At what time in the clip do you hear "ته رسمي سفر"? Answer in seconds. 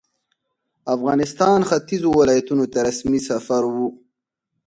2.73-3.61